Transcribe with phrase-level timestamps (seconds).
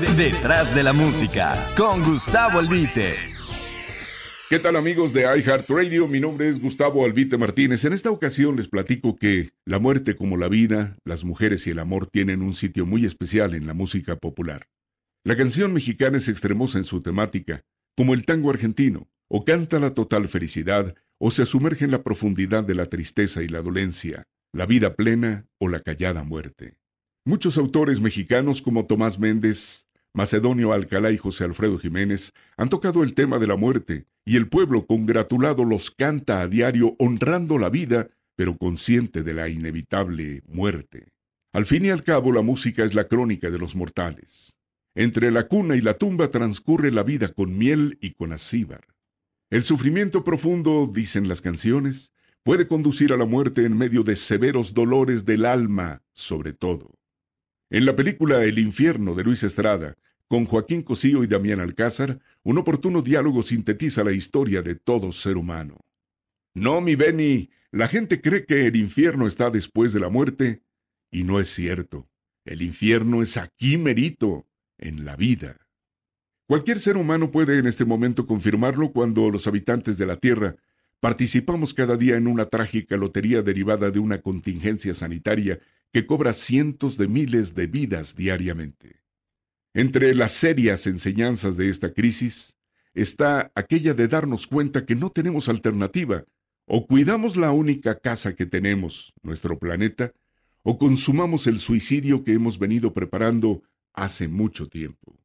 [0.00, 3.14] Detrás de la música, con Gustavo Albite.
[4.50, 6.08] ¿Qué tal amigos de iHeartRadio?
[6.08, 7.84] Mi nombre es Gustavo Albite Martínez.
[7.84, 11.78] En esta ocasión les platico que la muerte como la vida, las mujeres y el
[11.78, 14.66] amor tienen un sitio muy especial en la música popular.
[15.22, 17.62] La canción mexicana es extremosa en su temática,
[17.96, 22.64] como el tango argentino, o canta la total felicidad, o se sumerge en la profundidad
[22.64, 26.78] de la tristeza y la dolencia, la vida plena o la callada muerte.
[27.26, 29.83] Muchos autores mexicanos como Tomás Méndez,
[30.14, 34.48] Macedonio Alcalá y José Alfredo Jiménez han tocado el tema de la muerte, y el
[34.48, 41.08] pueblo congratulado los canta a diario honrando la vida, pero consciente de la inevitable muerte.
[41.52, 44.56] Al fin y al cabo la música es la crónica de los mortales.
[44.94, 48.86] Entre la cuna y la tumba transcurre la vida con miel y con acíbar.
[49.50, 52.12] El sufrimiento profundo, dicen las canciones,
[52.44, 56.92] puede conducir a la muerte en medio de severos dolores del alma, sobre todo.
[57.70, 59.96] En la película El infierno de Luis Estrada,
[60.28, 65.36] con Joaquín Cosío y Damián Alcázar, un oportuno diálogo sintetiza la historia de todo ser
[65.36, 65.78] humano.
[66.54, 70.62] No, mi Benny, la gente cree que el infierno está después de la muerte,
[71.10, 72.08] y no es cierto.
[72.44, 74.46] El infierno es aquí merito,
[74.78, 75.56] en la vida.
[76.46, 80.56] Cualquier ser humano puede en este momento confirmarlo cuando los habitantes de la Tierra
[81.00, 85.58] participamos cada día en una trágica lotería derivada de una contingencia sanitaria
[85.94, 89.00] que cobra cientos de miles de vidas diariamente.
[89.74, 92.58] Entre las serias enseñanzas de esta crisis
[92.94, 96.24] está aquella de darnos cuenta que no tenemos alternativa,
[96.66, 100.12] o cuidamos la única casa que tenemos, nuestro planeta,
[100.64, 105.16] o consumamos el suicidio que hemos venido preparando hace mucho tiempo.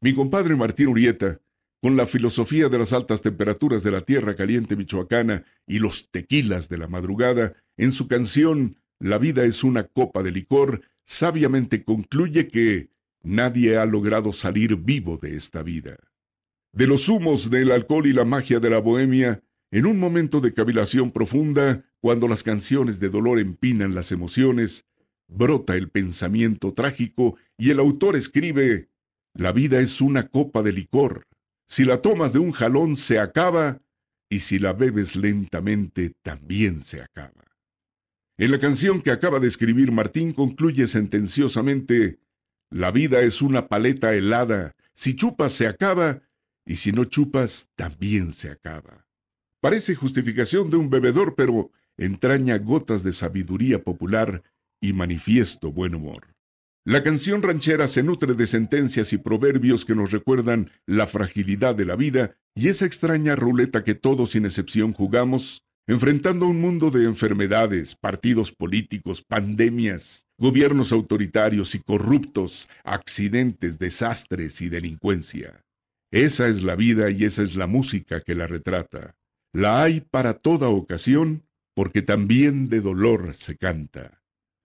[0.00, 1.40] Mi compadre Martín Urieta,
[1.82, 6.68] con la filosofía de las altas temperaturas de la tierra caliente michoacana y los tequilas
[6.68, 12.48] de la madrugada, en su canción La vida es una copa de licor, sabiamente concluye
[12.48, 12.90] que
[13.22, 15.96] nadie ha logrado salir vivo de esta vida.
[16.72, 20.54] De los humos del alcohol y la magia de la bohemia, en un momento de
[20.54, 24.86] cavilación profunda, cuando las canciones de dolor empinan las emociones,
[25.28, 28.90] brota el pensamiento trágico y el autor escribe,
[29.34, 31.26] La vida es una copa de licor.
[31.66, 33.82] Si la tomas de un jalón se acaba,
[34.28, 37.45] y si la bebes lentamente también se acaba.
[38.38, 42.18] En la canción que acaba de escribir Martín concluye sentenciosamente,
[42.70, 46.22] La vida es una paleta helada, si chupas se acaba,
[46.66, 49.06] y si no chupas también se acaba.
[49.60, 54.42] Parece justificación de un bebedor, pero entraña gotas de sabiduría popular
[54.80, 56.34] y manifiesto buen humor.
[56.84, 61.86] La canción ranchera se nutre de sentencias y proverbios que nos recuerdan la fragilidad de
[61.86, 67.04] la vida y esa extraña ruleta que todos sin excepción jugamos, enfrentando un mundo de
[67.04, 75.64] enfermedades, partidos políticos, pandemias, gobiernos autoritarios y corruptos, accidentes, desastres y delincuencia.
[76.10, 79.14] Esa es la vida y esa es la música que la retrata.
[79.52, 84.22] La hay para toda ocasión, porque también de dolor se canta.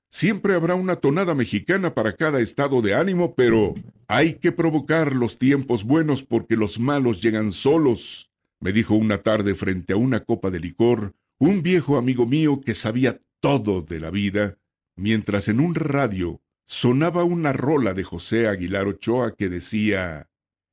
[0.09, 3.76] Siempre habrá una tonada mexicana para cada estado de ánimo, pero
[4.08, 8.31] hay que provocar los tiempos buenos porque los malos llegan solos,
[8.62, 12.76] me dijo una tarde frente a una copa de licor un viejo amigo mío que
[12.76, 14.60] sabía todo de la vida,
[14.96, 20.30] mientras en un radio sonaba una rola de José Aguilar Ochoa que decía,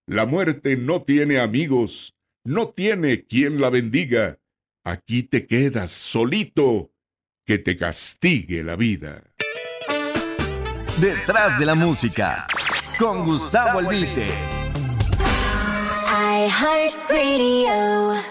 [0.07, 4.39] La muerte no tiene amigos, no tiene quien la bendiga,
[4.85, 6.93] aquí te quedas solito
[7.47, 9.25] que te castigue la vida.
[11.01, 12.47] Detrás de la música,
[12.99, 14.58] con Gustavo Albite.
[16.47, 18.28] iHeartRadio.